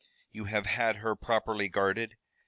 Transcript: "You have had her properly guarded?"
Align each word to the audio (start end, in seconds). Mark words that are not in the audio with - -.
"You 0.31 0.45
have 0.45 0.65
had 0.65 0.95
her 0.95 1.15
properly 1.15 1.67
guarded?" 1.69 2.15